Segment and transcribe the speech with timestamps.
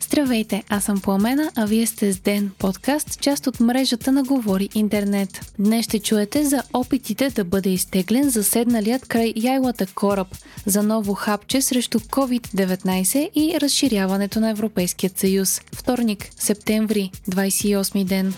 [0.00, 4.68] Здравейте, аз съм Пламена, а вие сте с Ден, подкаст, част от мрежата на Говори
[4.74, 5.52] Интернет.
[5.58, 10.28] Днес ще чуете за опитите да бъде изтеглен заседналият край яйлата кораб,
[10.66, 15.60] за ново хапче срещу COVID-19 и разширяването на Европейският съюз.
[15.74, 18.34] Вторник, септември, 28 ден.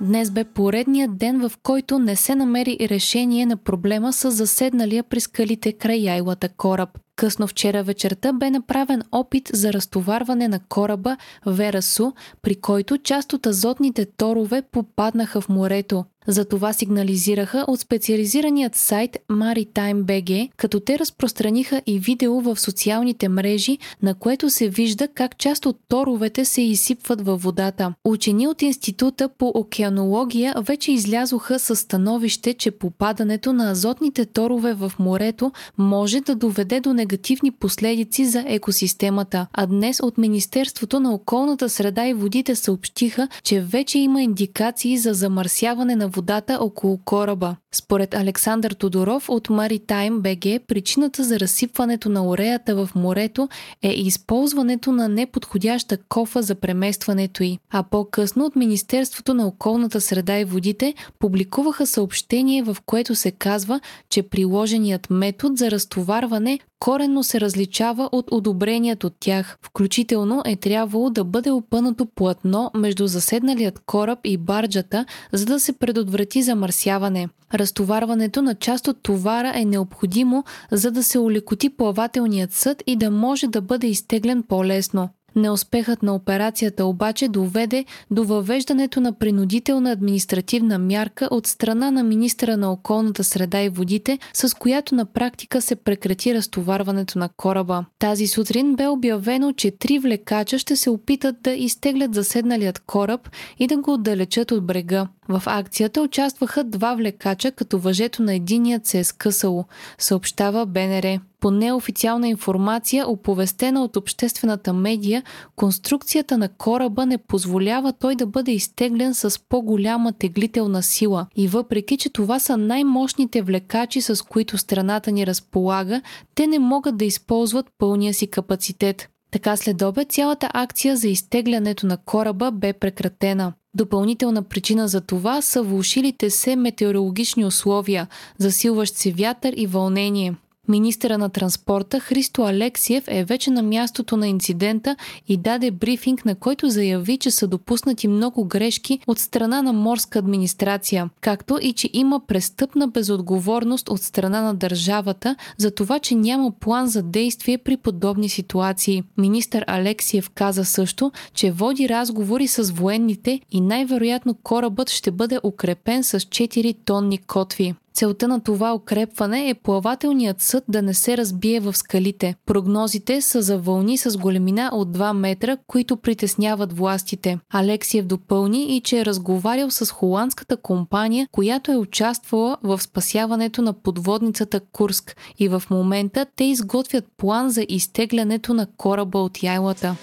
[0.00, 5.20] Днес бе поредният ден, в който не се намери решение на проблема с заседналия при
[5.20, 6.98] скалите край яйлата кораб.
[7.16, 11.16] Късно вчера вечерта бе направен опит за разтоварване на кораба
[11.46, 12.12] Верасу,
[12.42, 16.04] при който част от азотните торове попаднаха в морето.
[16.26, 23.78] За това сигнализираха от специализираният сайт Maritime.bg, като те разпространиха и видео в социалните мрежи,
[24.02, 27.94] на което се вижда как част от торовете се изсипват във водата.
[28.04, 34.92] Учени от Института по океанология вече излязоха със становище, че попадането на азотните торове в
[34.98, 39.46] морето може да доведе до негативни последици за екосистемата.
[39.52, 45.14] А днес от Министерството на околната среда и водите съобщиха, че вече има индикации за
[45.14, 47.56] замърсяване на водата около кораба.
[47.74, 53.48] Според Александър Тодоров от Maritime BG, причината за разсипването на уреята в морето
[53.82, 57.58] е използването на неподходяща кофа за преместването й.
[57.70, 63.80] А по-късно от Министерството на околната среда и водите публикуваха съобщение, в което се казва,
[64.10, 69.58] че приложеният метод за разтоварване коренно се различава от одобреният от тях.
[69.62, 75.72] Включително е трябвало да бъде опънато платно между заседналият кораб и барджата, за да се
[75.72, 77.28] предотврати замърсяване.
[77.54, 83.10] Разтоварването на част от товара е необходимо, за да се улекоти плавателният съд и да
[83.10, 85.08] може да бъде изтеглен по-лесно.
[85.36, 92.56] Неуспехът на операцията обаче доведе до въвеждането на принудителна административна мярка от страна на министра
[92.56, 97.84] на околната среда и водите, с която на практика се прекрати разтоварването на кораба.
[97.98, 103.66] Тази сутрин бе обявено, че три влекача ще се опитат да изтеглят заседналият кораб и
[103.66, 105.08] да го отдалечат от брега.
[105.28, 109.64] В акцията участваха два влекача, като въжето на единият се е скъсало,
[109.98, 111.18] съобщава БНР.
[111.40, 115.22] По неофициална информация, оповестена от обществената медия,
[115.56, 121.26] конструкцията на кораба не позволява той да бъде изтеглен с по-голяма теглителна сила.
[121.36, 126.02] И въпреки, че това са най-мощните влекачи, с които страната ни разполага,
[126.34, 129.08] те не могат да използват пълния си капацитет.
[129.30, 133.52] Така след обед цялата акция за изтеглянето на кораба бе прекратена.
[133.74, 138.08] Допълнителна причина за това са влушилите се метеорологични условия,
[138.38, 140.34] засилващ се вятър и вълнение.
[140.68, 144.96] Министъра на транспорта Христо Алексиев е вече на мястото на инцидента
[145.28, 150.18] и даде брифинг, на който заяви, че са допуснати много грешки от страна на морска
[150.18, 156.52] администрация, както и че има престъпна безотговорност от страна на държавата за това, че няма
[156.60, 159.02] план за действие при подобни ситуации.
[159.18, 166.04] Министър Алексиев каза също, че води разговори с военните и най-вероятно корабът ще бъде укрепен
[166.04, 167.74] с 4 тонни котви.
[167.94, 172.34] Целта на това укрепване е плавателният съд да не се разбие в скалите.
[172.46, 177.38] Прогнозите са за вълни с големина от 2 метра, които притесняват властите.
[177.52, 183.72] Алексиев допълни и че е разговарял с холандската компания, която е участвала в спасяването на
[183.72, 189.96] подводницата Курск и в момента те изготвят план за изтеглянето на кораба от яйлата.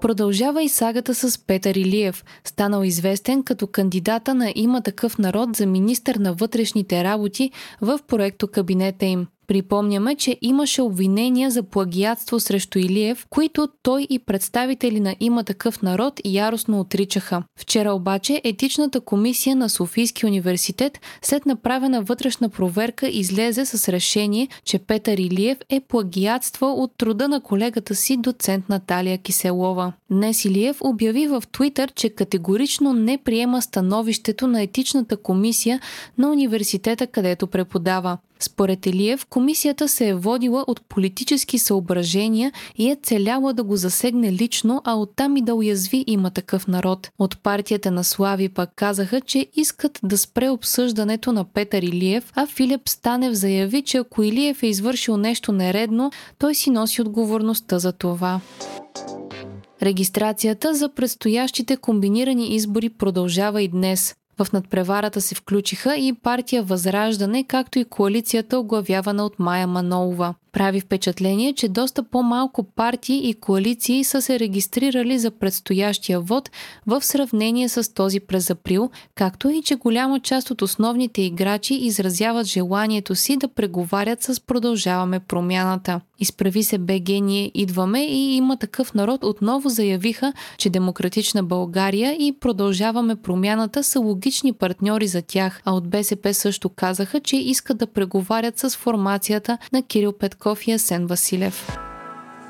[0.00, 5.66] Продължава и сагата с Петър Илиев, станал известен като кандидата на има такъв народ за
[5.66, 9.26] министър на вътрешните работи в проекто кабинета им.
[9.46, 15.82] Припомняме, че имаше обвинения за плагиатство срещу Илиев, които той и представители на има такъв
[15.82, 17.42] народ яростно отричаха.
[17.56, 24.78] Вчера обаче етичната комисия на Софийски университет след направена вътрешна проверка излезе с решение, че
[24.78, 29.92] Петър Илиев е плагиатствал от труда на колегата си доцент Наталия Киселова.
[30.10, 35.80] Днес Илиев обяви в Твитър, че категорично не приема становището на етичната комисия
[36.18, 38.18] на университета, където преподава.
[38.40, 44.32] Според Елиев, комисията се е водила от политически съображения и е целяла да го засегне
[44.32, 47.10] лично, а оттам и да уязви има такъв народ.
[47.18, 52.46] От партията на Слави пък казаха, че искат да спре обсъждането на Петър Илиев, а
[52.46, 57.92] Филип Станев заяви, че ако Илиев е извършил нещо нередно, той си носи отговорността за
[57.92, 58.40] това.
[59.82, 64.14] Регистрацията за предстоящите комбинирани избори продължава и днес.
[64.38, 70.34] В надпреварата се включиха и партия Възраждане, както и коалицията оглавявана от Майя Манолова.
[70.56, 76.50] Прави впечатление, че доста по-малко партии и коалиции са се регистрирали за предстоящия вод
[76.86, 82.46] в сравнение с този през април, както и че голяма част от основните играчи изразяват
[82.46, 86.00] желанието си да преговарят с Продължаваме промяната.
[86.18, 92.32] Изправи се БГ, ние идваме и има такъв народ отново заявиха, че Демократична България и
[92.40, 97.86] Продължаваме промяната са логични партньори за тях, а от БСП също казаха, че искат да
[97.86, 101.78] преговарят с формацията на Кирил Петков и Асен Василев.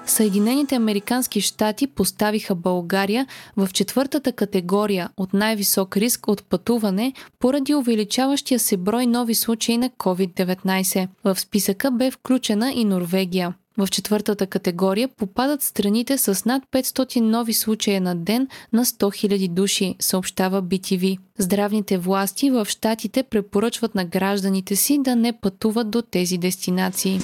[0.06, 3.26] Съединените американски щати поставиха България
[3.56, 9.90] в четвъртата категория от най-висок риск от пътуване поради увеличаващия се брой нови случаи на
[9.90, 11.08] COVID-19.
[11.24, 13.54] В списъка бе включена и Норвегия.
[13.78, 19.48] В четвъртата категория попадат страните с над 500 нови случая на ден на 100 000
[19.48, 21.18] души, съобщава BTV.
[21.38, 27.20] Здравните власти в щатите препоръчват на гражданите си да не пътуват до тези дестинации.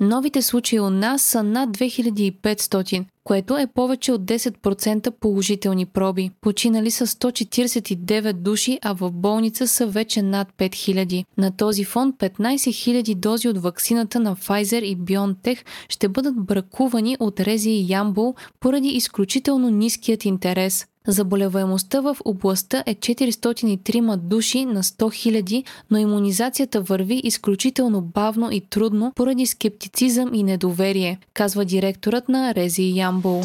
[0.00, 6.30] Новите случаи у нас са над 2500, което е повече от 10% положителни проби.
[6.40, 11.24] Починали са 149 души, а в болница са вече над 5000.
[11.38, 15.58] На този фон 15 000 дози от ваксината на Pfizer и BioNTech
[15.88, 20.86] ще бъдат бракувани от Рези и Ямбол поради изключително ниският интерес.
[21.06, 28.60] Заболеваемостта в областта е 403 души на 100 000, но иммунизацията върви изключително бавно и
[28.60, 33.42] трудно поради скептицизъм и недоверие, казва директорът на Рези Ямбол.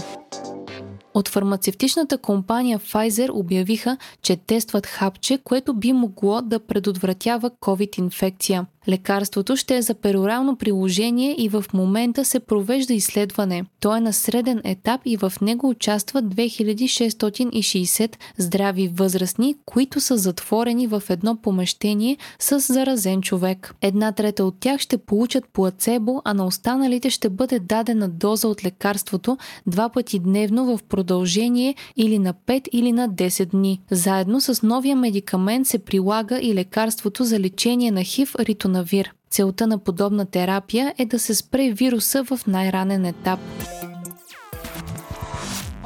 [1.14, 8.66] От фармацевтичната компания Pfizer обявиха, че тестват хапче, което би могло да предотвратява COVID-инфекция.
[8.90, 13.66] Лекарството ще е за перорално приложение и в момента се провежда изследване.
[13.80, 20.88] То е на среден етап и в него участват 2660 здрави възрастни, които са затворени
[20.88, 23.76] в едно помещение с заразен човек.
[23.82, 28.66] Една трета от тях ще получат плацебо, а на останалите ще бъде дадена доза от
[28.66, 29.38] лекарството
[29.68, 31.01] два пъти дневно в продължение
[31.98, 33.82] или на 5 или на 10 дни.
[33.92, 39.14] Заедно с новия медикамент се прилага и лекарството за лечение на ХИВ ритонавир.
[39.30, 43.40] Целта на подобна терапия е да се спре вируса в най-ранен етап.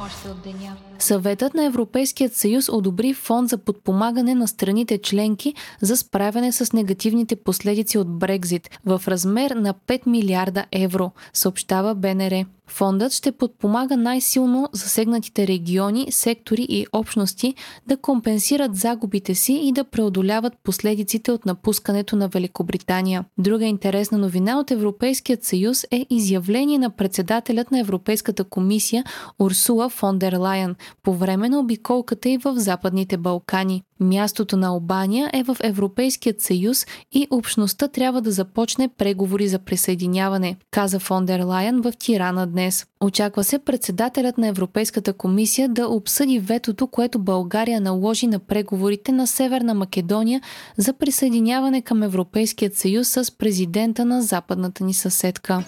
[0.00, 0.76] Още от деня.
[0.98, 7.36] Съветът на Европейският съюз одобри фонд за подпомагане на страните членки за справяне с негативните
[7.36, 12.44] последици от Брекзит в размер на 5 милиарда евро, съобщава БНР.
[12.68, 17.54] Фондът ще подпомага най-силно засегнатите региони, сектори и общности
[17.86, 23.24] да компенсират загубите си и да преодоляват последиците от напускането на Великобритания.
[23.38, 29.04] Друга интересна новина от Европейският съюз е изявление на председателят на Европейската комисия
[29.38, 33.82] Урсула фон дер Лайен по време на обиколката и в Западните Балкани.
[34.00, 40.56] Мястото на Албания е в Европейският съюз и общността трябва да започне преговори за присъединяване,
[40.70, 42.86] каза фон Лайен в Тирана днес.
[43.00, 49.26] Очаква се председателят на Европейската комисия да обсъди ветото, което България наложи на преговорите на
[49.26, 50.40] Северна Македония
[50.76, 55.64] за присъединяване към Европейският съюз с президента на западната ни съседка.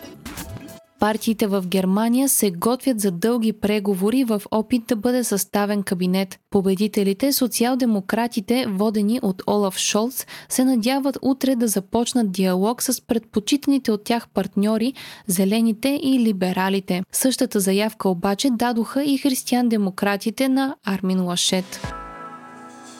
[0.99, 6.39] Партиите в Германия се готвят за дълги преговори в опит да бъде съставен кабинет.
[6.51, 14.05] Победителите, социал-демократите, водени от Олаф Шолц, се надяват утре да започнат диалог с предпочитаните от
[14.05, 14.93] тях партньори,
[15.27, 17.03] зелените и либералите.
[17.13, 21.81] Същата заявка обаче дадоха и християн-демократите на Армин Лашет.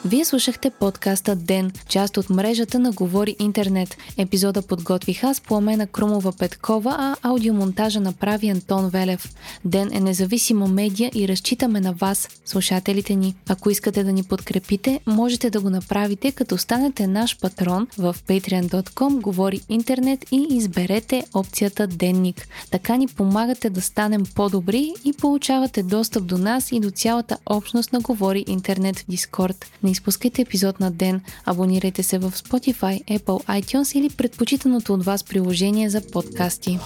[0.05, 3.97] Вие слушахте подкаста Ден, част от мрежата на Говори Интернет.
[4.17, 9.35] Епизода подготвих аз, Пламена Крумова Петкова, а аудиомонтажа направи Антон Велев.
[9.65, 13.35] Ден е независима медия и разчитаме на вас, слушателите ни.
[13.49, 19.21] Ако искате да ни подкрепите, можете да го направите като станете наш патрон в patreon.com
[19.21, 22.47] Говори Интернет и изберете опцията Денник.
[22.71, 27.93] Така ни помагате да станем по-добри и получавате достъп до нас и до цялата общност
[27.93, 29.65] на Говори Интернет в Дискорд.
[29.89, 35.23] Не изпускайте епизод на ден, абонирайте се в Spotify, Apple, iTunes или предпочитаното от вас
[35.23, 36.79] приложение за подкасти.